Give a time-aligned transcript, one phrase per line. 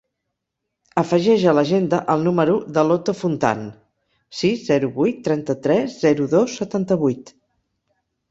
[1.01, 3.61] Afegeix a l'agenda el número de l'Oto Fontan:
[4.39, 7.31] sis, zero, vuit, trenta-tres, zero, dos, setanta-vuit.